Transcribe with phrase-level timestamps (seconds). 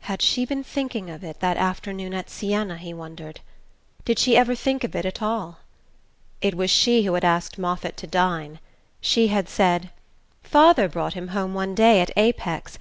[0.00, 3.38] Had she been thinking of it that afternoon at Siena, he wondered?
[4.04, 5.58] Did she ever think of it at all?...
[6.40, 8.58] It was she who had asked Moffatt to dine.
[9.00, 9.90] She had said:
[10.42, 12.76] "Father brought him home one day at Apex....